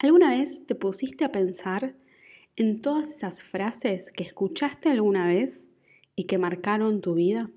¿Alguna 0.00 0.30
vez 0.30 0.64
te 0.64 0.76
pusiste 0.76 1.24
a 1.24 1.32
pensar 1.32 1.96
en 2.54 2.82
todas 2.82 3.10
esas 3.10 3.42
frases 3.42 4.12
que 4.12 4.22
escuchaste 4.22 4.88
alguna 4.90 5.26
vez 5.26 5.72
y 6.14 6.24
que 6.24 6.38
marcaron 6.38 7.00
tu 7.00 7.14
vida? 7.14 7.50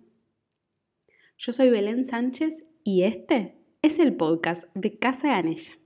Yo 1.37 1.51
soy 1.51 1.69
Belén 1.69 2.03
Sánchez 2.03 2.65
y 2.83 3.03
este 3.03 3.57
es 3.83 3.99
el 3.99 4.15
podcast 4.15 4.67
de 4.73 4.97
Casa 4.97 5.27
de 5.27 5.33
Anella. 5.35 5.80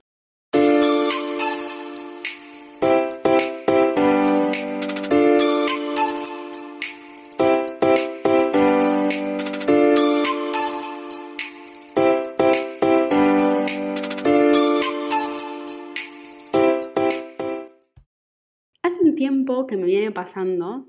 Tiempo 19.14 19.66
que 19.66 19.76
me 19.76 19.84
viene 19.84 20.10
pasando 20.10 20.86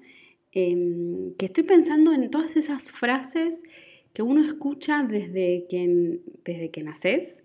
em, 0.51 1.33
que 1.35 1.45
estoy 1.47 1.63
pensando 1.63 2.13
en 2.13 2.29
todas 2.29 2.55
esas 2.55 2.91
frases 2.91 3.63
que 4.13 4.21
uno 4.21 4.43
escucha 4.43 5.03
desde 5.03 5.65
que, 5.69 6.19
desde 6.43 6.71
que 6.71 6.83
naces 6.83 7.43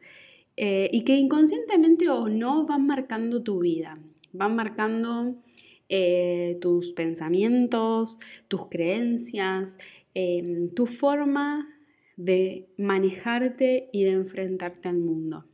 eh, 0.56 0.88
y 0.92 1.04
que 1.04 1.16
inconscientemente 1.16 2.08
o 2.08 2.28
no 2.28 2.66
van 2.66 2.86
marcando 2.86 3.42
tu 3.42 3.60
vida, 3.60 3.98
van 4.32 4.54
marcando 4.54 5.36
eh, 5.88 6.58
tus 6.60 6.92
pensamientos, 6.92 8.18
tus 8.48 8.68
creencias, 8.68 9.78
em, 10.14 10.68
tu 10.70 10.86
forma 10.86 11.68
de 12.16 12.68
manejarte 12.76 13.88
y 13.92 14.04
de 14.04 14.10
enfrentarte 14.10 14.88
al 14.88 14.98
mundo. 14.98 15.44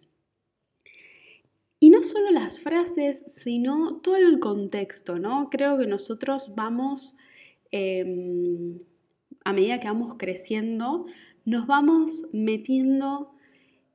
Y 1.80 1.90
no 1.90 2.02
solo 2.02 2.30
las 2.30 2.60
frases, 2.60 3.24
sino 3.26 3.96
todo 3.96 4.16
el 4.16 4.40
contexto, 4.40 5.18
¿no? 5.18 5.48
Creo 5.50 5.78
que 5.78 5.86
nosotros 5.86 6.52
vamos, 6.56 7.14
em, 7.70 8.78
a 9.44 9.52
medida 9.52 9.78
que 9.78 9.86
vamos 9.86 10.16
creciendo, 10.18 11.06
nos 11.44 11.66
vamos 11.66 12.24
metiendo 12.32 13.32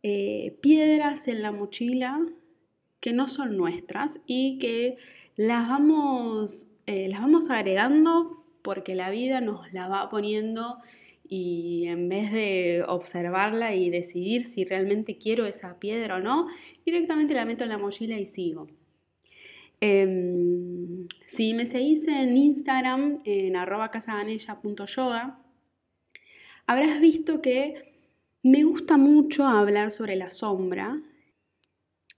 eh, 0.02 0.58
piedras 0.62 1.28
en 1.28 1.42
la 1.42 1.52
mochila 1.52 2.20
que 3.00 3.14
no 3.14 3.28
son 3.28 3.58
nuestras 3.58 4.20
y 4.26 4.58
que 4.60 4.98
las 5.36 5.68
vamos, 5.70 6.68
eh, 6.88 7.08
las 7.10 7.22
vamos 7.22 7.50
agregando 7.50 8.44
porque 8.62 8.96
la 8.96 9.10
vida 9.10 9.42
nos 9.42 9.72
la 9.74 9.88
va 9.88 10.10
poniendo 10.10 10.78
y 11.36 11.88
en 11.88 12.10
vez 12.10 12.32
de 12.32 12.84
observarla 12.88 13.74
y 13.74 13.90
decidir 13.90 14.46
si 14.46 14.66
realmente 14.66 15.18
quiero 15.18 15.48
esa 15.48 15.80
piedra 15.80 16.18
o 16.18 16.20
no, 16.20 16.48
directamente 16.86 17.34
la 17.34 17.44
meto 17.44 17.64
en 17.64 17.72
la 17.72 17.80
mochila 17.80 18.20
y 18.20 18.28
sigo. 18.28 18.68
Em, 19.82 21.08
si 21.26 21.56
me 21.56 21.66
seguís 21.66 22.08
en 22.08 22.38
Instagram, 22.38 23.22
en 23.26 23.54
casaganella.yoga, 23.92 25.40
habrás 26.68 27.02
visto 27.02 27.42
que 27.42 27.96
me 28.44 28.64
gusta 28.64 28.98
mucho 28.98 29.44
hablar 29.44 29.90
sobre 29.90 30.16
la 30.16 30.30
sombra 30.30 31.02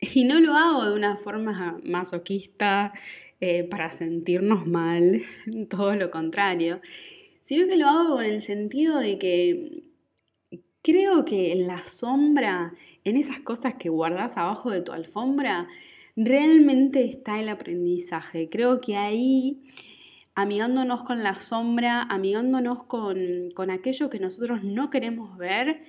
y 0.01 0.25
no 0.25 0.41
lo 0.41 0.55
hago 0.55 0.89
de 0.89 0.93
una 0.93 1.15
forma 1.15 1.79
masoquista 1.85 2.91
eh, 3.39 3.63
para 3.63 3.91
sentirnos 3.91 4.67
mal, 4.67 5.21
todo 5.69 5.95
lo 5.95 6.11
contrario 6.11 6.81
sino 7.45 7.67
que 7.67 7.77
lo 7.77 7.87
hago 7.87 8.15
con 8.15 8.25
el 8.25 8.41
sentido 8.41 8.99
de 8.99 9.17
que 9.17 9.83
creo 10.81 11.25
que 11.25 11.51
en 11.51 11.67
la 11.67 11.85
sombra, 11.85 12.73
en 13.03 13.17
esas 13.17 13.39
cosas 13.39 13.75
que 13.75 13.89
guardas 13.89 14.35
abajo 14.35 14.71
de 14.71 14.81
tu 14.81 14.91
alfombra, 14.91 15.67
realmente 16.15 17.05
está 17.05 17.39
el 17.39 17.49
aprendizaje. 17.49 18.49
Creo 18.49 18.81
que 18.81 18.97
ahí, 18.97 19.61
amigándonos 20.33 21.03
con 21.03 21.21
la 21.23 21.35
sombra, 21.35 22.01
amigándonos 22.01 22.83
con, 22.85 23.49
con 23.53 23.69
aquello 23.69 24.09
que 24.09 24.19
nosotros 24.19 24.63
no 24.63 24.89
queremos 24.89 25.37
ver, 25.37 25.83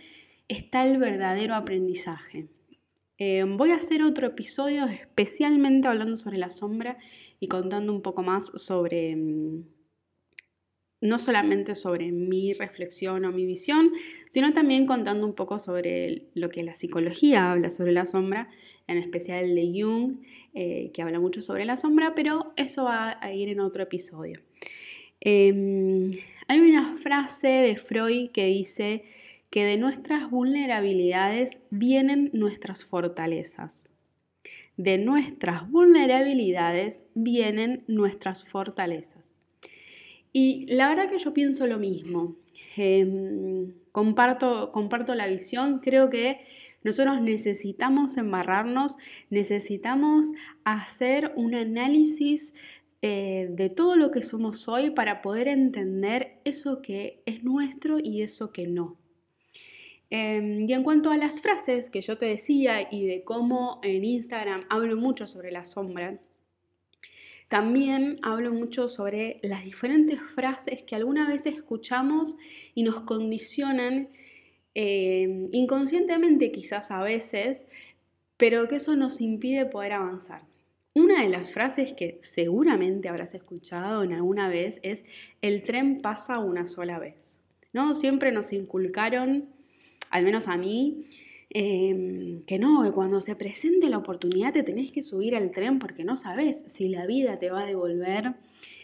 está 0.48 0.86
el 0.86 0.98
verdadero 0.98 1.54
aprendizaje. 1.54 2.48
Eh, 3.18 3.44
voy 3.48 3.70
a 3.70 3.76
hacer 3.76 4.02
otro 4.02 4.26
episodio 4.26 4.86
especialmente 4.88 5.88
hablando 5.88 6.16
sobre 6.16 6.36
la 6.36 6.50
sombra 6.50 6.98
y 7.40 7.48
contando 7.48 7.90
un 7.94 8.02
poco 8.02 8.22
más 8.22 8.52
sobre 8.56 9.16
mm, 9.16 9.75
no 11.06 11.18
solamente 11.18 11.74
sobre 11.74 12.12
mi 12.12 12.52
reflexión 12.52 13.24
o 13.24 13.32
mi 13.32 13.46
visión, 13.46 13.92
sino 14.30 14.52
también 14.52 14.86
contando 14.86 15.26
un 15.26 15.34
poco 15.34 15.58
sobre 15.58 16.24
lo 16.34 16.48
que 16.48 16.62
la 16.62 16.74
psicología 16.74 17.52
habla 17.52 17.70
sobre 17.70 17.92
la 17.92 18.04
sombra, 18.04 18.48
en 18.86 18.98
especial 18.98 19.54
de 19.54 19.72
Jung, 19.74 20.18
eh, 20.54 20.90
que 20.92 21.02
habla 21.02 21.20
mucho 21.20 21.42
sobre 21.42 21.64
la 21.64 21.76
sombra, 21.76 22.14
pero 22.14 22.52
eso 22.56 22.84
va 22.84 23.18
a 23.20 23.32
ir 23.32 23.48
en 23.48 23.60
otro 23.60 23.82
episodio. 23.82 24.40
Em, 25.20 26.12
hay 26.48 26.60
una 26.60 26.94
frase 26.96 27.48
de 27.48 27.76
Freud 27.76 28.30
que 28.30 28.46
dice 28.46 29.04
que 29.50 29.64
de 29.64 29.76
nuestras 29.78 30.30
vulnerabilidades 30.30 31.60
vienen 31.70 32.30
nuestras 32.32 32.84
fortalezas. 32.84 33.90
De 34.76 34.98
nuestras 34.98 35.70
vulnerabilidades 35.70 37.06
vienen 37.14 37.84
nuestras 37.86 38.44
fortalezas. 38.44 39.35
Y 40.38 40.66
la 40.66 40.90
verdad 40.90 41.08
que 41.08 41.16
yo 41.16 41.32
pienso 41.32 41.66
lo 41.66 41.78
mismo. 41.78 42.36
Em, 42.76 43.72
comparto, 43.90 44.70
comparto 44.70 45.14
la 45.14 45.26
visión, 45.26 45.78
creo 45.78 46.10
que 46.10 46.40
nosotros 46.84 47.22
necesitamos 47.22 48.18
embarrarnos, 48.18 48.98
necesitamos 49.30 50.26
hacer 50.62 51.32
un 51.36 51.54
análisis 51.54 52.52
eh, 53.00 53.48
de 53.50 53.70
todo 53.70 53.96
lo 53.96 54.10
que 54.10 54.20
somos 54.20 54.68
hoy 54.68 54.90
para 54.90 55.22
poder 55.22 55.48
entender 55.48 56.38
eso 56.44 56.82
que 56.82 57.22
es 57.24 57.42
nuestro 57.42 57.98
y 57.98 58.20
eso 58.20 58.52
que 58.52 58.66
no. 58.66 58.98
Em, 60.10 60.68
y 60.68 60.74
en 60.74 60.82
cuanto 60.82 61.12
a 61.12 61.16
las 61.16 61.40
frases 61.40 61.88
que 61.88 62.02
yo 62.02 62.18
te 62.18 62.26
decía 62.26 62.88
y 62.92 63.06
de 63.06 63.24
cómo 63.24 63.80
en 63.82 64.04
Instagram 64.04 64.66
hablo 64.68 64.98
mucho 64.98 65.26
sobre 65.26 65.50
la 65.50 65.64
sombra, 65.64 66.20
también 67.48 68.18
hablo 68.22 68.52
mucho 68.52 68.88
sobre 68.88 69.38
las 69.42 69.64
diferentes 69.64 70.20
frases 70.20 70.82
que 70.82 70.96
alguna 70.96 71.28
vez 71.28 71.46
escuchamos 71.46 72.36
y 72.74 72.82
nos 72.82 73.00
condicionan 73.02 74.08
eh, 74.74 75.48
inconscientemente 75.52 76.50
quizás 76.50 76.90
a 76.90 77.02
veces, 77.02 77.66
pero 78.36 78.66
que 78.68 78.76
eso 78.76 78.96
nos 78.96 79.20
impide 79.20 79.64
poder 79.64 79.92
avanzar. 79.92 80.42
Una 80.92 81.22
de 81.22 81.28
las 81.28 81.52
frases 81.52 81.92
que 81.92 82.18
seguramente 82.20 83.08
habrás 83.08 83.34
escuchado 83.34 84.02
en 84.02 84.12
alguna 84.12 84.48
vez 84.48 84.80
es 84.82 85.04
el 85.40 85.62
tren 85.62 86.00
pasa 86.00 86.38
una 86.38 86.66
sola 86.66 86.98
vez. 86.98 87.40
¿No? 87.72 87.92
Siempre 87.92 88.32
nos 88.32 88.52
inculcaron, 88.54 89.50
al 90.10 90.24
menos 90.24 90.48
a 90.48 90.56
mí, 90.56 91.04
Em, 91.58 92.42
que 92.44 92.58
no, 92.58 92.82
que 92.82 92.92
cuando 92.92 93.18
se 93.22 93.34
presente 93.34 93.88
la 93.88 93.96
oportunidad 93.96 94.52
te 94.52 94.62
tenés 94.62 94.92
que 94.92 95.02
subir 95.02 95.34
al 95.34 95.52
tren 95.52 95.78
porque 95.78 96.04
no 96.04 96.14
sabes 96.14 96.64
si 96.66 96.90
la 96.90 97.06
vida 97.06 97.38
te 97.38 97.50
va 97.50 97.62
a 97.62 97.66
devolver 97.66 98.34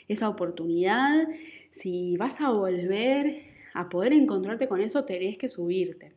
esa 0.09 0.31
oportunidad, 0.31 1.29
si 1.69 2.17
vas 2.17 2.41
a 2.41 2.51
volver 2.51 3.43
a 3.75 3.91
poder 3.91 4.15
encontrarte 4.15 4.69
con 4.69 4.81
eso, 4.81 5.05
tenés 5.05 5.37
que 5.37 5.51
subirte. 5.51 6.15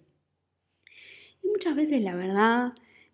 Y 1.43 1.49
muchas 1.49 1.75
veces 1.75 2.01
la 2.01 2.15
verdad 2.15 2.71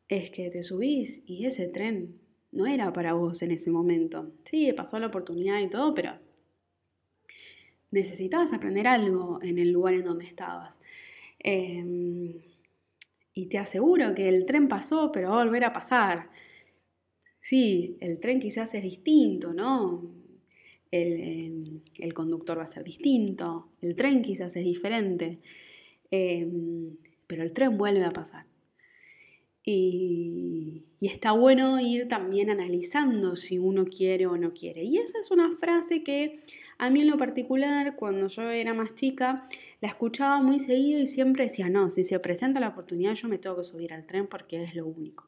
es 0.08 0.30
que 0.30 0.52
te 0.52 0.62
subís 0.62 1.24
y 1.26 1.48
ese 1.48 1.68
tren 1.68 2.20
no 2.52 2.68
era 2.68 2.94
para 2.94 3.14
vos 3.14 3.42
en 3.42 3.50
ese 3.50 3.72
momento. 3.72 4.32
Sí, 4.44 4.72
pasó 4.74 5.00
la 5.00 5.08
oportunidad 5.08 5.60
y 5.62 5.68
todo, 5.68 5.96
pero 5.96 6.12
necesitabas 7.90 8.54
aprender 8.54 8.86
algo 8.86 9.40
en 9.42 9.58
el 9.58 9.72
lugar 9.72 9.96
en 9.96 10.04
donde 10.04 10.26
estabas. 10.26 10.80
Eh, 11.44 12.51
y 13.42 13.48
te 13.48 13.58
aseguro 13.58 14.14
que 14.14 14.30
el 14.30 14.46
tren 14.46 14.68
pasó, 14.68 15.12
pero 15.12 15.32
va 15.32 15.42
a 15.42 15.44
volver 15.44 15.64
a 15.64 15.74
pasar. 15.74 16.30
Sí, 17.40 17.98
el 18.00 18.20
tren 18.20 18.40
quizás 18.40 18.72
es 18.76 18.84
distinto, 18.84 19.52
¿no? 19.52 20.14
El, 20.92 21.82
em, 21.98 22.12
conductor 22.12 22.60
va 22.60 22.64
a 22.64 22.68
ser 22.68 22.84
distinto, 22.84 23.70
el 23.82 23.96
tren 23.96 24.22
quizás 24.22 24.56
es 24.56 24.64
diferente, 24.64 25.40
em, 26.12 26.98
pero 27.26 27.42
el 27.42 27.52
tren 27.52 27.80
vuelve 27.80 28.06
a 28.06 28.12
pasar. 28.12 28.46
Y, 29.66 30.84
y, 31.00 31.08
está 31.08 31.32
bueno 31.32 31.80
ir 31.80 32.08
también 32.08 32.52
analizando 32.52 33.36
si 33.36 33.58
uno 33.58 33.86
quiere 33.86 34.28
o 34.28 34.38
no 34.38 34.54
quiere. 34.54 34.84
Y 34.84 34.98
esa 34.98 35.20
es 35.20 35.32
una 35.32 35.52
frase 35.52 36.04
que 36.04 36.42
a 36.78 36.90
mí 36.92 37.02
en 37.02 37.10
lo 37.10 37.18
particular, 37.18 37.96
cuando 37.96 38.28
yo 38.28 38.50
era 38.52 38.74
más 38.74 38.94
chica, 38.96 39.48
la 39.82 39.90
escuchaba 39.90 40.42
muy 40.42 40.60
seguido 40.60 41.00
y 41.00 41.08
siempre 41.08 41.46
decía, 41.46 41.70
no, 41.70 41.90
si 41.90 42.04
se 42.04 42.20
presenta 42.20 42.60
la 42.60 42.70
oportunidad 42.70 43.14
yo 43.16 43.28
me 43.28 43.40
tengo 43.40 43.58
que 43.58 43.64
subir 43.64 43.94
al 43.94 44.06
tren 44.06 44.28
porque 44.28 44.64
es 44.64 44.76
lo 44.76 44.86
único. 44.86 45.28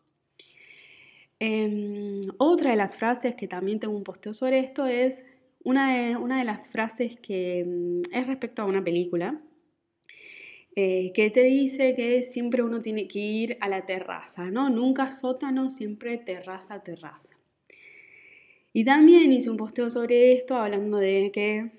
Em, 1.40 2.22
otra 2.38 2.72
de 2.72 2.78
las 2.78 2.96
frases 2.98 3.36
que 3.36 3.48
también 3.48 3.80
tengo 3.80 3.96
un 3.96 4.04
posteo 4.04 4.34
sobre 4.34 4.60
esto 4.60 4.86
es 4.86 5.26
una 5.64 5.94
de, 5.94 6.16
una 6.16 6.40
de 6.40 6.46
las 6.46 6.70
frases 6.70 7.18
que 7.20 7.66
mm, 7.66 8.16
es 8.16 8.28
respecto 8.28 8.62
a 8.62 8.66
una 8.66 8.84
película 8.84 9.42
eh, 10.76 11.12
que 11.14 11.30
te 11.30 11.44
dice 11.44 11.96
que 11.96 12.24
siempre 12.24 12.64
uno 12.64 12.80
tiene 12.80 13.08
que 13.08 13.20
ir 13.20 13.58
a 13.62 13.70
la 13.70 13.86
terraza, 13.86 14.50
¿no? 14.50 14.70
Nunca 14.70 15.12
sótano, 15.12 15.70
siempre 15.70 16.18
terraza, 16.18 16.82
terraza. 16.82 17.38
Y 18.74 18.84
también 18.84 19.32
hice 19.32 19.52
un 19.52 19.58
posteo 19.58 19.90
sobre 19.90 20.34
esto 20.34 20.56
hablando 20.56 20.98
de 20.98 21.30
que, 21.32 21.72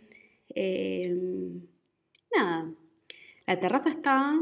em, 0.54 1.62
nada, 2.36 2.70
la 3.46 3.60
terraza 3.60 3.90
está, 3.90 4.38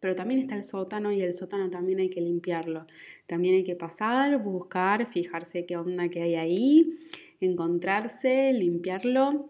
pero 0.00 0.14
también 0.14 0.40
está 0.40 0.56
el 0.56 0.64
sótano 0.64 1.12
y 1.12 1.20
el 1.22 1.34
sótano 1.34 1.70
también 1.70 2.00
hay 2.00 2.10
que 2.10 2.20
limpiarlo. 2.20 2.86
También 3.26 3.54
hay 3.56 3.64
que 3.64 3.76
pasar, 3.76 4.42
buscar, 4.42 5.06
fijarse 5.06 5.66
qué 5.66 5.76
onda 5.76 6.08
que 6.08 6.22
hay 6.22 6.34
ahí, 6.34 6.98
encontrarse, 7.40 8.52
limpiarlo. 8.52 9.48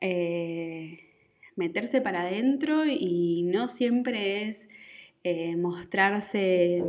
Eh, 0.00 1.00
meterse 1.60 2.00
para 2.00 2.22
adentro 2.22 2.86
y 2.86 3.42
no 3.42 3.68
siempre 3.68 4.48
es 4.48 4.68
eh, 5.24 5.56
mostrarse, 5.56 6.82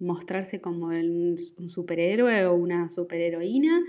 mostrarse 0.00 0.60
como 0.60 0.86
un, 0.86 1.38
superhéroe 1.38 2.46
o 2.46 2.54
una 2.54 2.90
superheroína, 2.90 3.80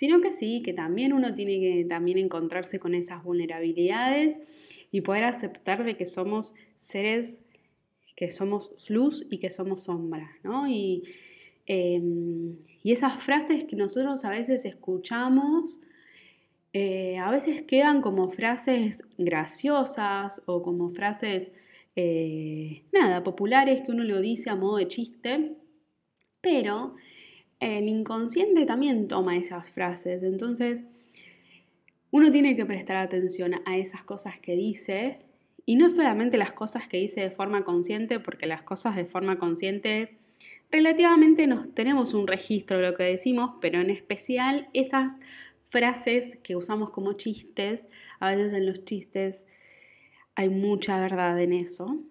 sino 0.00 0.22
que 0.22 0.32
sí, 0.32 0.62
que 0.62 0.72
también 0.72 1.12
uno 1.12 1.34
tiene 1.34 1.60
que 1.60 1.84
también 1.86 2.16
encontrarse 2.16 2.78
con 2.78 2.94
esas 2.94 3.22
vulnerabilidades 3.22 4.40
y 4.90 5.02
poder 5.02 5.24
aceptar 5.24 5.84
de 5.84 5.94
que 5.98 6.06
somos 6.06 6.54
seres, 6.74 7.44
que 8.16 8.30
somos 8.30 8.72
luz 8.88 9.26
y 9.28 9.36
que 9.36 9.50
somos 9.50 9.82
sombra, 9.82 10.30
¿no? 10.42 10.66
Y, 10.66 11.02
em, 11.66 12.56
y 12.82 12.92
esas 12.92 13.22
frases 13.22 13.64
que 13.64 13.76
nosotros 13.76 14.24
a 14.24 14.30
veces 14.30 14.64
escuchamos, 14.64 15.80
eh, 16.72 17.18
a 17.18 17.30
veces 17.30 17.60
quedan 17.60 18.00
como 18.00 18.30
frases 18.30 19.02
graciosas 19.18 20.40
o 20.46 20.62
como 20.62 20.88
frases, 20.88 21.52
eh, 21.94 22.84
nada, 22.90 23.22
populares 23.22 23.82
que 23.82 23.92
uno 23.92 24.04
lo 24.04 24.18
dice 24.22 24.48
a 24.48 24.56
modo 24.56 24.78
de 24.78 24.88
chiste, 24.88 25.56
pero 26.40 26.94
el 27.60 27.88
inconsciente 27.88 28.64
también 28.66 29.06
toma 29.06 29.36
esas 29.36 29.70
frases, 29.70 30.22
entonces 30.22 30.84
uno 32.10 32.30
tiene 32.30 32.56
que 32.56 32.66
prestar 32.66 32.96
atención 32.96 33.54
a 33.66 33.78
esas 33.78 34.02
cosas 34.02 34.38
que 34.40 34.56
dice 34.56 35.20
y 35.66 35.76
no 35.76 35.90
solamente 35.90 36.38
las 36.38 36.52
cosas 36.52 36.88
que 36.88 36.96
dice 36.96 37.20
de 37.20 37.30
forma 37.30 37.62
consciente, 37.62 38.18
porque 38.18 38.46
las 38.46 38.62
cosas 38.62 38.96
de 38.96 39.04
forma 39.04 39.38
consciente 39.38 40.18
relativamente 40.70 41.46
nos 41.46 41.72
tenemos 41.74 42.14
un 42.14 42.26
registro 42.26 42.78
de 42.78 42.90
lo 42.90 42.96
que 42.96 43.04
decimos, 43.04 43.52
pero 43.60 43.80
en 43.80 43.90
especial 43.90 44.68
esas 44.72 45.12
frases 45.68 46.36
que 46.42 46.56
usamos 46.56 46.90
como 46.90 47.12
chistes, 47.12 47.88
a 48.18 48.34
veces 48.34 48.52
en 48.52 48.66
los 48.66 48.84
chistes 48.84 49.46
hay 50.34 50.48
mucha 50.48 50.98
verdad 50.98 51.40
en 51.40 51.52
eso. 51.52 52.02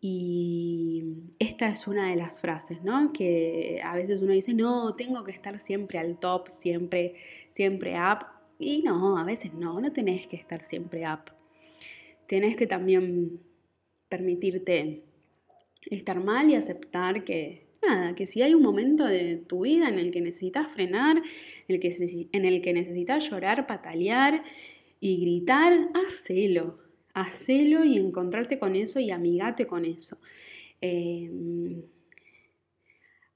Y 0.00 1.04
esta 1.38 1.68
es 1.68 1.86
una 1.86 2.08
de 2.08 2.16
las 2.16 2.40
frases, 2.40 2.82
¿no? 2.82 3.12
Que 3.12 3.80
a 3.84 3.94
veces 3.94 4.22
uno 4.22 4.32
dice, 4.32 4.54
no, 4.54 4.94
tengo 4.94 5.24
que 5.24 5.32
estar 5.32 5.58
siempre 5.58 5.98
al 5.98 6.18
top, 6.18 6.48
siempre, 6.48 7.16
siempre 7.50 7.94
up. 7.94 8.26
Y 8.58 8.82
no, 8.82 9.18
a 9.18 9.24
veces 9.24 9.52
no, 9.52 9.80
no 9.80 9.92
tenés 9.92 10.26
que 10.26 10.36
estar 10.36 10.62
siempre 10.62 11.04
up. 11.04 11.32
Tenés 12.26 12.56
que 12.56 12.66
también 12.66 13.40
permitirte 14.08 15.02
estar 15.90 16.22
mal 16.22 16.50
y 16.50 16.54
aceptar 16.54 17.24
que 17.24 17.70
nada, 17.82 18.14
que 18.14 18.26
si 18.26 18.42
hay 18.42 18.54
un 18.54 18.62
momento 18.62 19.04
de 19.04 19.36
tu 19.36 19.62
vida 19.64 19.88
en 19.88 19.98
el 19.98 20.10
que 20.10 20.20
necesitas 20.20 20.70
frenar, 20.70 21.22
en 21.68 22.44
el 22.44 22.62
que, 22.62 22.72
necesitas 22.72 23.30
llorar, 23.30 23.66
patalear 23.66 24.42
y 25.00 25.20
gritar, 25.20 25.88
hacelo. 26.06 26.78
Hacelo 27.14 27.84
y 27.84 27.98
encontrarte 27.98 28.58
con 28.58 28.76
eso 28.76 29.00
y 29.00 29.10
amigate 29.10 29.66
con 29.66 29.84
eso. 29.84 30.18
Em, 30.80 31.82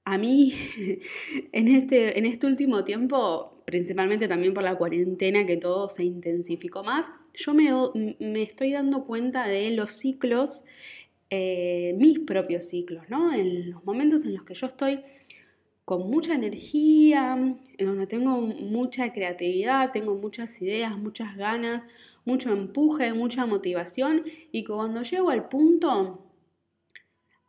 a 0.04 0.18
mí, 0.18 0.52
en 1.52 1.68
este, 1.68 2.18
en 2.18 2.26
este 2.26 2.46
último 2.46 2.84
tiempo, 2.84 3.62
principalmente 3.64 4.28
también 4.28 4.54
por 4.54 4.62
la 4.62 4.76
cuarentena, 4.76 5.46
que 5.46 5.56
todo 5.56 5.88
se 5.88 6.04
intensificó 6.04 6.84
más, 6.84 7.10
yo 7.34 7.54
me, 7.54 7.70
me 8.20 8.42
estoy 8.42 8.72
dando 8.72 9.04
cuenta 9.04 9.46
de 9.46 9.70
los 9.70 9.92
ciclos 9.92 10.64
eh, 11.30 11.94
mis 11.98 12.20
propios 12.20 12.64
ciclos, 12.64 13.08
¿no? 13.08 13.32
En 13.32 13.72
los 13.72 13.84
momentos 13.84 14.24
en 14.24 14.34
los 14.34 14.44
que 14.44 14.54
yo 14.54 14.68
estoy 14.68 15.00
con 15.84 16.08
mucha 16.08 16.34
energía, 16.34 17.34
en 17.76 17.86
donde 17.86 18.06
tengo 18.06 18.40
mucha 18.40 19.12
creatividad, 19.12 19.90
tengo 19.90 20.14
muchas 20.14 20.62
ideas, 20.62 20.96
muchas 20.96 21.36
ganas, 21.36 21.86
mucho 22.24 22.52
empuje, 22.52 23.12
mucha 23.12 23.46
motivación 23.46 24.22
y 24.52 24.64
cuando 24.64 25.02
llego 25.02 25.30
al 25.30 25.48
punto 25.48 26.24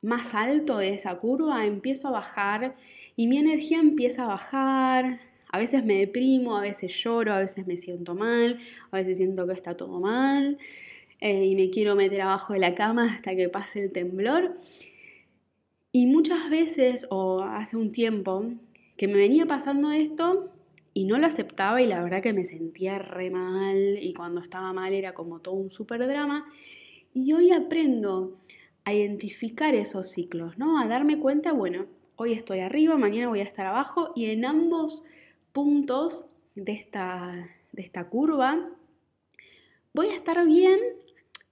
más 0.02 0.36
alto 0.36 0.78
de 0.78 0.90
esa 0.94 1.16
curva 1.16 1.66
empiezo 1.66 2.10
a 2.10 2.12
bajar 2.12 2.76
y 3.16 3.28
mi 3.28 3.38
energía 3.38 3.80
empieza 3.80 4.24
a 4.24 4.28
bajar, 4.28 5.20
a 5.52 5.58
veces 5.58 5.86
me 5.86 5.96
deprimo, 5.96 6.58
a 6.58 6.62
veces 6.62 6.94
lloro, 7.04 7.34
a 7.34 7.40
veces 7.40 7.66
me 7.66 7.78
siento 7.78 8.14
mal, 8.14 8.60
a 8.92 8.98
veces 8.98 9.18
siento 9.18 9.48
que 9.48 9.54
está 9.54 9.78
todo 9.78 10.00
mal. 10.00 10.58
Eh, 11.22 11.46
y 11.46 11.56
me 11.56 11.70
quiero 11.70 11.96
meter 11.96 12.22
abajo 12.22 12.54
de 12.54 12.60
la 12.60 12.76
cama 12.76 13.14
hasta 13.14 13.36
que 13.36 13.50
pase 13.50 13.84
el 13.84 13.92
temblor. 13.92 14.58
Y 15.92 16.08
muchas 16.08 16.50
veces, 16.50 17.08
o 17.10 17.42
hace 17.42 17.78
un 17.78 17.92
tiempo, 17.92 18.52
que 18.98 19.08
me 19.08 19.14
venía 19.14 19.46
pasando 19.46 19.92
esto 19.92 20.52
y 20.98 21.04
no 21.04 21.18
lo 21.18 21.28
aceptaba 21.28 21.82
y 21.82 21.88
la 21.88 22.02
verdad 22.02 22.24
que 22.24 22.32
me 22.32 22.46
sentía 22.46 22.98
re 22.98 23.30
mal 23.30 24.00
y 24.02 24.14
cuando 24.14 24.40
estaba 24.40 24.72
mal 24.72 24.94
era 24.94 25.14
como 25.14 25.42
todo 25.42 25.56
un 25.56 25.70
super 25.70 26.08
drama. 26.08 26.50
Y 27.14 27.34
hoy 27.34 27.52
aprendo 27.52 28.40
a 28.86 28.94
identificar 28.94 29.76
esos 29.76 30.10
ciclos, 30.10 30.58
¿no? 30.58 30.80
A 30.80 30.88
darme 30.88 31.20
cuenta, 31.20 31.52
bueno, 31.52 31.88
hoy 32.16 32.32
estoy 32.32 32.60
arriba, 32.60 32.96
mañana 32.96 33.28
voy 33.28 33.42
a 33.42 33.44
estar 33.44 33.66
abajo 33.66 34.14
y 34.16 34.28
en 34.28 34.46
ambos 34.46 35.04
puntos 35.52 36.28
de 36.56 36.72
esta, 36.72 37.46
de 37.74 37.82
esta 37.82 38.08
curva 38.08 38.70
voy 39.94 40.08
a 40.08 40.16
estar 40.16 40.46
bien 40.46 40.80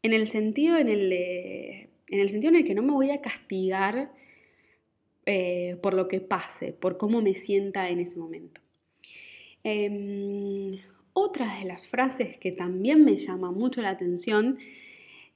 en 0.03 0.13
el 0.13 0.27
sentido 0.27 0.77
en 0.77 0.87
el, 0.87 1.11
en 1.11 1.89
el, 2.07 2.29
sentido 2.29 2.53
en 2.53 2.59
el 2.61 2.65
que 2.65 2.75
no 2.75 2.81
me 2.81 2.93
voy 2.93 3.11
a 3.11 3.19
castigar 3.19 4.13
eh, 5.25 5.77
por 5.81 5.95
lo 5.95 6.07
que 6.07 6.21
pase, 6.21 6.71
por 6.71 6.95
cómo 6.95 7.21
me 7.21 7.33
sienta 7.33 7.89
en 7.89 7.99
ese 7.99 8.17
momento. 8.17 8.63
Em, 9.63 10.79
otra 11.13 11.59
de 11.59 11.65
las 11.65 11.87
frases 11.87 12.37
que 12.37 12.51
también 12.51 13.05
me 13.05 13.15
llama 13.15 13.51
mucho 13.51 13.81
la 13.81 13.91
atención 13.91 14.57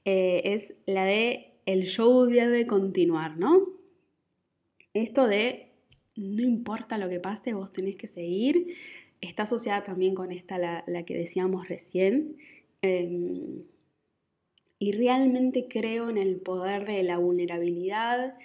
eh, 0.04 0.42
es 0.44 0.74
la 0.86 1.04
de 1.04 1.52
el 1.66 1.84
show 1.84 2.26
debe 2.26 2.66
continuar, 2.66 3.36
¿no? 3.38 3.68
Esto 4.94 5.26
de 5.26 5.68
no 6.16 6.42
importa 6.42 6.98
lo 6.98 7.08
que 7.08 7.20
pase, 7.20 7.54
vos 7.54 7.72
tenés 7.72 7.96
que 7.96 8.08
seguir. 8.08 8.74
Está 9.20 9.44
asociada 9.44 9.84
también 9.84 10.14
con 10.14 10.32
esta, 10.32 10.58
la, 10.58 11.02
que 11.04 11.16
decíamos 11.16 11.68
recién. 11.68 12.36
Em, 12.82 13.62
y 14.78 14.92
realmente 14.92 15.66
creo 15.68 16.10
en 16.10 16.18
el 16.18 16.36
poder 16.36 16.86
de 16.86 17.02
la 17.02 17.18
vulnerabilidad, 17.18 18.36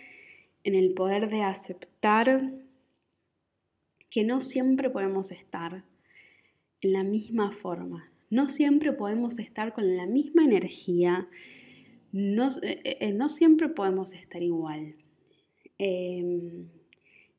en 0.63 0.75
el 0.75 0.93
poder 0.93 1.29
de 1.29 1.41
aceptar 1.41 2.51
que 4.13 4.23
no 4.23 4.41
siempre 4.41 4.91
podemos 4.91 5.31
estar 5.31 5.83
en 6.81 6.93
la 6.93 7.03
misma 7.03 7.51
forma, 7.51 8.11
no 8.29 8.47
siempre 8.47 8.93
podemos 8.93 9.39
estar 9.39 9.73
con 9.73 9.97
la 9.97 10.05
misma 10.05 10.43
energía, 10.43 11.27
no, 12.11 12.47
eh, 12.61 12.97
eh, 12.99 13.11
no 13.11 13.27
siempre 13.27 13.69
podemos 13.69 14.13
estar 14.13 14.43
igual. 14.43 14.93
Em, 15.79 16.67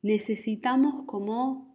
necesitamos 0.01 1.03
como 1.05 1.73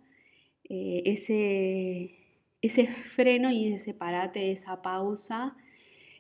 eh, 0.68 1.00
ese, 1.06 2.18
ese 2.60 2.86
freno 2.86 3.50
y 3.50 3.72
ese 3.72 3.94
parate, 3.94 4.52
esa 4.52 4.82
pausa 4.82 5.56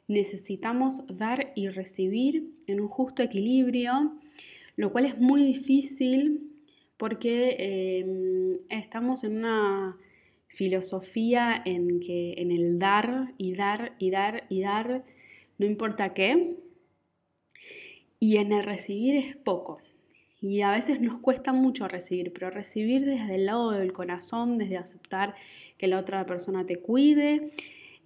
necesitamos 0.08 1.06
dar 1.06 1.52
y 1.54 1.68
recibir 1.68 2.54
en 2.66 2.80
un 2.80 2.88
justo 2.88 3.22
equilibrio, 3.22 4.18
lo 4.76 4.90
cual 4.90 5.04
es 5.04 5.18
muy 5.18 5.44
difícil 5.44 6.49
porque 7.00 7.56
em, 7.58 8.58
estamos 8.68 9.24
en 9.24 9.38
una 9.38 9.96
filosofía 10.48 11.62
en 11.64 11.98
que 11.98 12.34
en 12.36 12.50
el 12.50 12.78
dar 12.78 13.32
y 13.38 13.54
dar 13.54 13.94
y 13.98 14.10
dar 14.10 14.44
y 14.50 14.60
dar, 14.60 15.02
no 15.56 15.64
importa 15.64 16.12
qué, 16.12 16.58
y 18.18 18.36
en 18.36 18.52
el 18.52 18.64
recibir 18.64 19.14
es 19.16 19.34
poco. 19.34 19.78
Y 20.42 20.60
a 20.60 20.72
veces 20.72 21.00
nos 21.00 21.20
cuesta 21.20 21.54
mucho 21.54 21.88
recibir, 21.88 22.34
pero 22.34 22.50
recibir 22.50 23.06
desde 23.06 23.36
el 23.36 23.46
lado 23.46 23.70
del 23.70 23.94
corazón, 23.94 24.58
desde 24.58 24.76
aceptar 24.76 25.34
que 25.78 25.86
la 25.86 25.98
otra 25.98 26.26
persona 26.26 26.66
te 26.66 26.80
cuide, 26.80 27.50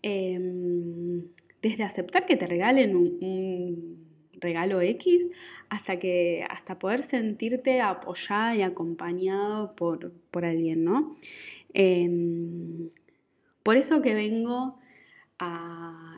em, 0.02 1.24
desde 1.60 1.82
aceptar 1.82 2.26
que 2.26 2.36
te 2.36 2.46
regalen 2.46 2.94
un, 2.94 4.03
regalo 4.40 4.80
X 4.80 5.30
hasta 5.68 5.98
que 5.98 6.44
hasta 6.48 6.78
poder 6.78 7.02
sentirte 7.02 7.80
apoyada 7.80 8.56
y 8.56 8.62
acompañado 8.62 9.74
por, 9.76 10.12
alguien, 10.44 10.84
¿no? 10.84 11.16
Em, 11.72 12.90
por 13.62 13.76
eso 13.76 14.02
que 14.02 14.14
vengo 14.14 14.78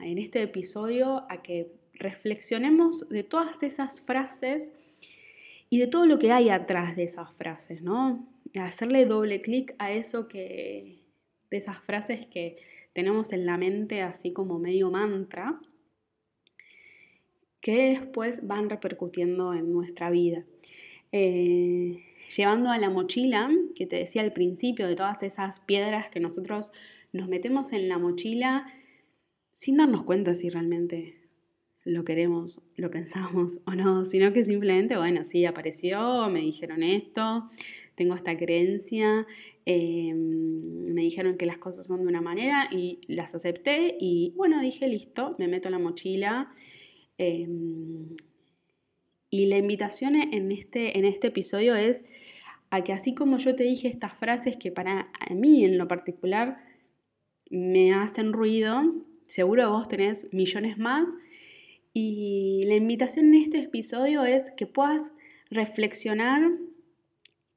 en 0.03 0.19
este 0.19 0.43
episodio 0.43 1.25
a 1.29 1.43
que 1.43 1.73
reflexionemos 1.95 3.09
de 3.09 3.25
todas 3.25 3.63
esas 3.63 4.01
frases 4.01 4.73
y 5.71 5.79
de 5.79 5.87
todo 5.87 6.07
lo 6.07 6.19
que 6.19 6.33
hay 6.33 6.51
atrás 6.51 6.97
de 6.97 7.05
esas 7.05 7.33
frases, 7.33 7.83
¿no? 7.83 8.27
Hacerle 8.55 9.07
doble 9.07 9.41
clic 9.41 9.75
a 9.79 9.93
eso 9.93 10.29
que, 10.29 10.99
de 11.51 11.57
esas 11.57 11.79
frases 11.79 12.27
que 12.27 12.57
tenemos 12.93 13.33
en 13.33 13.47
la 13.47 13.57
mente 13.57 14.03
así 14.03 14.33
como 14.33 14.59
medio 14.59 14.91
mantra, 14.91 15.61
que 17.67 17.99
después 17.99 18.47
van 18.47 18.71
repercutiendo 18.71 19.53
en 19.53 19.73
nuestra 19.73 20.09
vida. 20.09 20.45
Eh, 21.11 22.01
llevando 22.37 22.71
a 22.71 22.79
la 22.79 22.91
mochila, 22.91 23.51
que 23.75 23.87
te 23.87 23.97
decía 23.97 24.23
al 24.23 24.33
principio, 24.33 24.87
de 24.87 24.95
todas 24.95 25.25
esas 25.25 25.59
piedras 25.59 26.09
que 26.09 26.21
nosotros 26.21 26.71
nos 27.13 27.27
metemos 27.27 27.73
en 27.73 27.89
la 27.89 27.99
mochila 27.99 28.73
sin 29.53 29.79
darnos 29.79 30.05
cuenta 30.05 30.37
si 30.37 30.49
realmente 30.49 31.17
lo 31.85 32.05
queremos, 32.05 32.61
lo 32.77 32.89
pensamos 32.89 33.59
o 33.67 33.73
no, 33.73 34.05
sino 34.05 34.33
que 34.33 34.45
simplemente, 34.45 34.97
bueno, 34.97 35.25
sí, 35.25 35.45
apareció, 35.45 36.31
me 36.31 36.43
dijeron 36.43 36.85
esto, 36.85 37.51
tengo 37.97 38.15
esta 38.15 38.37
creencia, 38.37 39.27
em, 39.65 40.85
me 40.85 41.03
dijeron 41.03 41.37
que 41.37 41.47
las 41.47 41.59
cosas 41.59 41.85
son 41.85 42.03
de 42.03 42.07
una 42.07 42.21
manera 42.21 42.69
y 42.71 43.01
las 43.09 43.35
acepté 43.35 43.97
y 43.99 44.35
bueno, 44.37 44.61
dije, 44.61 44.87
listo, 44.87 45.35
me 45.41 45.49
meto 45.49 45.67
en 45.67 45.73
la 45.73 45.81
mochila. 45.81 46.53
Em, 47.19 48.17
y 49.31 49.47
la 49.47 49.59
invitación 49.59 50.17
en 50.17 50.53
este, 50.53 50.99
en 50.99 51.05
este 51.05 51.29
episodio 51.29 51.75
es 51.75 52.05
a 52.71 52.83
que 52.83 52.93
así 52.93 53.15
como 53.15 53.39
yo 53.39 53.55
te 53.55 53.65
dije 53.65 53.89
estas 53.89 54.19
frases 54.19 54.57
que 54.57 54.73
para 54.73 55.11
mí 55.31 55.65
en 55.65 55.79
lo 55.79 55.89
particular 55.89 56.59
me 57.51 57.95
hacen 57.95 58.33
ruido, 58.33 58.83
seguro 59.27 59.71
vos 59.71 59.89
tenés 59.89 60.33
millones 60.33 60.79
más. 60.79 61.17
Y 61.93 62.65
la 62.67 62.75
invitación 62.75 63.35
en 63.35 63.43
este 63.43 63.61
episodio 63.61 64.25
es 64.25 64.51
que 64.51 64.67
puedas 64.67 65.13
reflexionar 65.51 66.51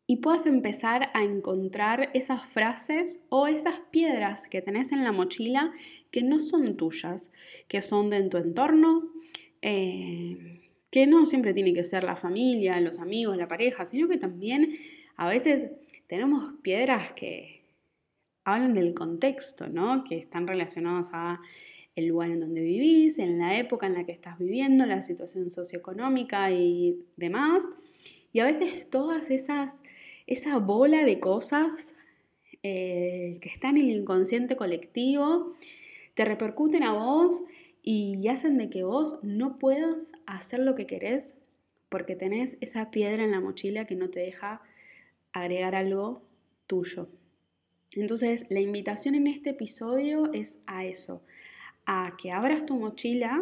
y 0.07 0.17
puedas 0.17 0.45
empezar 0.45 1.11
a 1.13 1.23
encontrar 1.23 2.09
esas 2.13 2.47
frases 2.47 3.21
o 3.29 3.47
esas 3.47 3.75
piedras 3.91 4.47
que 4.47 4.61
tenés 4.61 4.91
en 4.91 5.03
la 5.03 5.11
mochila 5.11 5.71
que 6.09 6.23
no 6.23 6.39
son 6.39 6.77
tuyas, 6.77 7.31
que 7.67 7.81
son 7.81 8.09
de 8.09 8.23
tu 8.29 8.37
entorno, 8.37 9.08
eh, 9.61 10.69
que 10.91 11.05
no 11.07 11.25
siempre 11.25 11.53
tiene 11.53 11.73
que 11.73 11.83
ser 11.83 12.03
la 12.03 12.15
familia, 12.15 12.79
los 12.79 12.99
amigos, 12.99 13.37
la 13.37 13.47
pareja, 13.47 13.85
sino 13.85 14.07
que 14.07 14.17
también 14.17 14.77
a 15.15 15.27
veces 15.27 15.71
tenemos 16.07 16.53
piedras 16.61 17.13
que 17.13 17.61
hablan 18.43 18.73
del 18.73 18.93
contexto, 18.93 19.67
¿no? 19.67 20.03
Que 20.03 20.17
están 20.17 20.47
relacionadas 20.47 21.09
a 21.13 21.39
el 21.95 22.07
lugar 22.07 22.31
en 22.31 22.39
donde 22.39 22.61
vivís, 22.61 23.19
en 23.19 23.39
la 23.39 23.57
época 23.57 23.85
en 23.85 23.93
la 23.93 24.05
que 24.05 24.11
estás 24.11 24.39
viviendo, 24.39 24.85
la 24.85 25.01
situación 25.01 25.49
socioeconómica 25.49 26.51
y 26.51 26.97
demás. 27.17 27.67
Y 28.31 28.39
a 28.39 28.45
veces 28.45 28.89
todas 28.89 29.29
esas, 29.29 29.83
esa 30.25 30.57
bola 30.57 31.03
de 31.03 31.19
cosas 31.19 31.95
eh, 32.63 33.37
que 33.41 33.49
están 33.49 33.77
en 33.77 33.89
el 33.89 33.97
inconsciente 33.97 34.55
colectivo 34.55 35.53
te 36.13 36.25
repercuten 36.25 36.83
a 36.83 36.93
vos 36.93 37.43
y 37.81 38.27
hacen 38.27 38.57
de 38.57 38.69
que 38.69 38.83
vos 38.83 39.17
no 39.23 39.57
puedas 39.57 40.11
hacer 40.25 40.59
lo 40.59 40.75
que 40.75 40.85
querés 40.85 41.35
porque 41.89 42.15
tenés 42.15 42.57
esa 42.61 42.91
piedra 42.91 43.23
en 43.23 43.31
la 43.31 43.39
mochila 43.39 43.85
que 43.85 43.95
no 43.95 44.09
te 44.09 44.19
deja 44.19 44.61
agregar 45.33 45.75
algo 45.75 46.21
tuyo. 46.67 47.09
Entonces, 47.95 48.45
la 48.49 48.59
invitación 48.59 49.15
en 49.15 49.27
este 49.27 49.51
episodio 49.51 50.31
es 50.31 50.59
a 50.67 50.85
eso, 50.85 51.23
a 51.85 52.15
que 52.21 52.31
abras 52.31 52.65
tu 52.65 52.75
mochila 52.75 53.41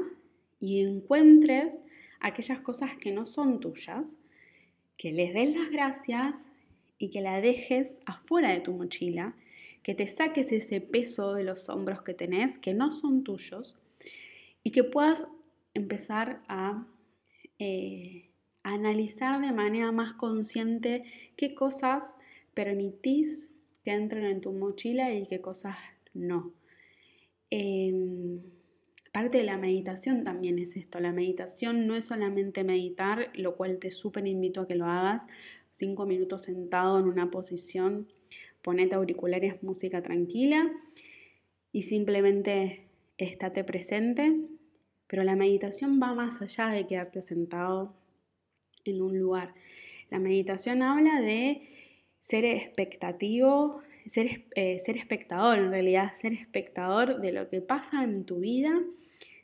y 0.60 0.82
encuentres 0.82 1.84
aquellas 2.22 2.62
cosas 2.62 2.98
que 2.98 3.12
no 3.12 3.26
son 3.26 3.60
tuyas, 3.60 4.20
que 4.98 5.12
les 5.12 5.34
des 5.34 5.54
las 5.56 5.70
gracias 5.70 6.52
y 6.98 7.10
que 7.10 7.22
la 7.22 7.42
dejes 7.42 8.00
afuera 8.06 8.50
de 8.52 8.62
tu 8.62 8.74
mochila, 8.74 9.36
que 9.84 9.94
te 9.94 10.08
saques 10.08 10.52
ese 10.52 10.82
peso 10.82 11.34
de 11.34 11.44
los 11.44 11.68
hombros 11.70 12.02
que 12.02 12.14
tenés, 12.14 12.58
que 12.58 12.74
no 12.74 12.90
son 12.90 13.24
tuyos, 13.24 13.78
y 14.68 14.72
que 14.72 14.84
puedas 14.84 15.30
empezar 15.74 16.42
a 16.50 16.86
eh, 17.58 18.32
analizar 18.64 19.40
de 19.40 19.54
manera 19.54 19.94
más 19.94 20.12
consciente 20.12 21.06
qué 21.38 21.56
cosas 21.56 22.18
permitís 22.54 23.50
que 23.86 23.92
entren 23.92 24.26
en 24.26 24.42
tu 24.42 24.52
mochila 24.52 25.14
y 25.14 25.26
qué 25.26 25.40
cosas 25.40 25.78
no. 26.14 26.52
Em, 27.50 28.42
parte 29.14 29.38
de 29.38 29.46
la 29.46 29.56
meditación 29.56 30.26
también 30.26 30.60
es 30.60 30.76
esto. 30.76 31.00
La 31.00 31.14
meditación 31.14 31.88
no 31.88 31.96
es 31.96 32.04
solamente 32.04 32.66
meditar, 32.66 33.32
lo 33.36 33.56
cual 33.56 33.80
te 33.80 33.90
súper 33.90 34.28
invito 34.28 34.60
a 34.60 34.68
que 34.68 34.76
lo 34.76 34.88
hagas. 34.88 35.28
Cinco 35.72 36.06
minutos 36.06 36.42
sentado 36.42 37.00
en 37.00 37.06
una 37.06 37.32
posición, 37.32 38.10
ponete 38.62 38.96
auriculares, 38.96 39.64
música 39.64 40.02
tranquila 40.02 40.70
y 41.72 41.84
simplemente 41.84 42.84
estate 43.18 43.64
presente. 43.64 44.57
Pero 45.08 45.24
la 45.24 45.36
meditación 45.36 46.00
va 46.02 46.14
más 46.14 46.42
allá 46.42 46.68
de 46.68 46.86
quedarte 46.86 47.22
sentado 47.22 47.94
en 48.86 49.02
un 49.02 49.18
lugar. 49.18 49.54
La 50.10 50.20
meditación 50.20 50.82
habla 50.82 51.22
de 51.22 51.62
ser 52.20 52.46
expectativo, 52.46 53.82
ser, 54.06 54.46
eh, 54.56 54.80
ser 54.80 54.98
espectador, 54.98 55.58
en 55.60 55.72
realidad, 55.72 56.14
ser 56.16 56.34
espectador 56.34 57.22
de 57.22 57.32
lo 57.32 57.50
que 57.50 57.62
pasa 57.62 58.04
en 58.04 58.26
tu 58.26 58.40
vida 58.40 58.82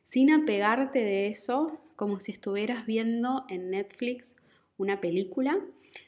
sin 0.04 0.32
apegarte 0.32 1.00
de 1.00 1.28
eso 1.28 1.80
como 1.96 2.20
si 2.20 2.34
estuvieras 2.34 2.86
viendo 2.86 3.46
en 3.50 3.72
Netflix 3.72 4.36
una 4.78 5.00
película, 5.00 5.60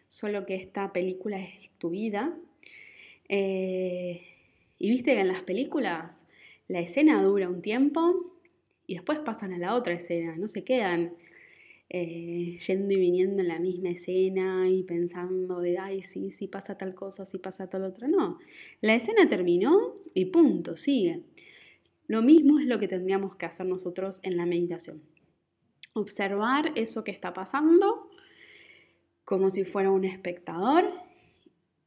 solo 0.08 0.46
que 0.46 0.56
esta 0.56 0.92
película 0.92 1.40
es 1.40 1.70
tu 1.78 1.92
vida. 1.92 2.36
Eh, 3.30 4.22
y 4.78 4.90
viste 4.90 5.14
que 5.14 5.22
en 5.22 5.30
las 5.30 5.42
películas 5.42 6.28
la 6.68 6.80
escena 6.80 7.24
dura 7.24 7.48
un 7.48 7.62
tiempo 7.62 8.35
y 8.88 8.96
después 8.96 9.20
pasan 9.20 9.54
a 9.54 9.58
la 9.58 9.76
otra 9.76 9.94
escena, 9.94 10.36
no 10.36 10.48
se 10.48 10.64
quedan 10.64 11.14
eh, 11.90 12.58
yendo 12.66 12.94
y 12.94 12.98
viniendo 12.98 13.42
en 13.42 13.48
la 13.48 13.60
misma 13.60 13.90
escena 13.90 14.70
y 14.70 14.84
pensando 14.84 15.60
de, 15.60 15.78
ay, 15.78 16.02
sí, 16.02 16.32
sí 16.32 16.48
pasa 16.48 16.78
tal 16.78 16.96
cosa, 16.96 17.26
sí 17.26 17.38
pasa 17.38 17.70
tal 17.70 17.84
otra. 17.84 18.08
No, 18.08 18.40
la 18.82 18.96
escena 18.96 19.28
terminó 19.28 19.96
y 20.14 20.26
punto, 20.26 20.76
sigue. 20.76 21.22
Lo 22.08 22.22
mismo 22.22 22.60
es 22.60 22.66
lo 22.66 22.80
que 22.80 22.88
tendríamos 22.88 23.36
que 23.36 23.46
hacer 23.46 23.66
nosotros 23.66 24.20
en 24.24 24.38
la 24.38 24.46
meditación. 24.46 25.02
Observar 25.94 26.72
eso 26.76 27.04
que 27.04 27.12
está 27.12 27.34
pasando 27.34 28.10
como 29.24 29.50
si 29.50 29.64
fuera 29.64 29.92
un 29.92 30.06
espectador 30.06 30.92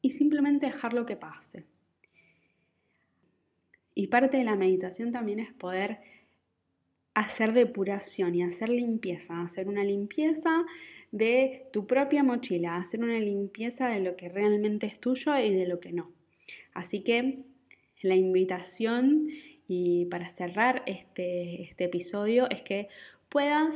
y 0.01 0.11
simplemente 0.11 0.67
dejar 0.67 0.93
lo 0.93 1.07
que 1.07 1.17
pase. 1.17 1.67
Y 3.95 4.09
parte 4.09 4.37
de 4.37 4.45
la 4.45 4.57
meditación 4.57 5.11
también 5.13 5.41
es 5.41 5.53
poder 5.53 5.99
hacer 7.19 7.53
depuración 7.53 8.35
y 8.35 8.43
hacer 8.43 8.69
limpieza, 8.69 9.43
hacer 9.43 9.69
una 9.69 9.85
limpieza 9.85 10.65
de 11.11 11.69
tu 11.73 11.87
propia 11.87 12.23
mochila, 12.23 12.77
hacer 12.77 13.01
una 13.01 13.19
limpieza 13.19 13.89
de 13.89 14.01
lo 14.01 14.17
que 14.17 14.29
realmente 14.29 14.87
es 14.87 15.01
tuyo 15.01 15.37
y 15.39 15.55
de 15.55 15.67
lo 15.67 15.81
que 15.81 15.93
no. 15.93 16.13
Así 16.75 17.03
que 17.03 17.45
la 18.03 18.15
invitación 18.15 19.29
y 19.67 20.07
para 20.07 20.29
cerrar 20.29 20.83
este, 20.87 21.63
este 21.63 21.85
episodio 21.85 22.49
es 22.51 22.63
que 22.63 22.89
puedas 23.29 23.75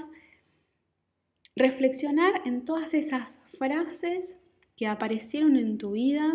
reflexionar 1.56 2.42
en 2.44 2.64
todas 2.64 2.94
esas 2.94 3.40
frases 3.58 4.38
que 4.76 4.87
aparecieron 4.87 5.56
en 5.56 5.78
tu 5.78 5.92
vida 5.92 6.32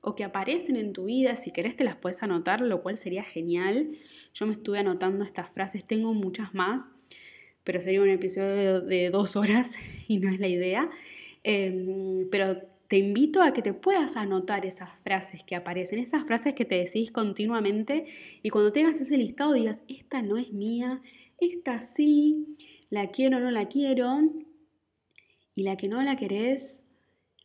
o 0.00 0.14
que 0.14 0.24
aparecen 0.24 0.76
en 0.76 0.92
tu 0.92 1.06
vida, 1.06 1.36
si 1.36 1.50
querés 1.50 1.76
te 1.76 1.84
las 1.84 1.96
puedes 1.96 2.22
anotar, 2.22 2.60
lo 2.60 2.82
cual 2.82 2.96
sería 2.96 3.24
genial. 3.24 3.90
Yo 4.34 4.46
me 4.46 4.52
estuve 4.52 4.78
anotando 4.78 5.24
estas 5.24 5.50
frases, 5.50 5.84
tengo 5.84 6.14
muchas 6.14 6.54
más, 6.54 6.88
pero 7.64 7.80
sería 7.80 8.02
un 8.02 8.08
episodio 8.08 8.80
de 8.80 9.10
dos 9.10 9.36
horas 9.36 9.74
y 10.08 10.18
no 10.18 10.30
es 10.30 10.40
la 10.40 10.48
idea. 10.48 10.90
Em, 11.42 12.28
pero 12.30 12.60
te 12.88 12.96
invito 12.96 13.42
a 13.42 13.52
que 13.52 13.62
te 13.62 13.74
puedas 13.74 14.16
anotar 14.16 14.64
esas 14.64 14.90
frases 15.02 15.42
que 15.44 15.54
aparecen, 15.54 15.98
esas 15.98 16.24
frases 16.24 16.54
que 16.54 16.64
te 16.64 16.76
decís 16.76 17.10
continuamente 17.10 18.06
y 18.42 18.50
cuando 18.50 18.72
tengas 18.72 19.00
ese 19.00 19.18
listado 19.18 19.52
digas, 19.52 19.80
esta 19.88 20.22
no 20.22 20.38
es 20.38 20.52
mía, 20.52 21.02
esta 21.38 21.80
sí, 21.80 22.56
la 22.88 23.08
quiero 23.08 23.36
o 23.36 23.40
no 23.40 23.50
la 23.50 23.68
quiero, 23.68 24.22
y 25.54 25.64
la 25.64 25.76
que 25.76 25.88
no 25.88 26.00
la 26.02 26.16
querés, 26.16 26.84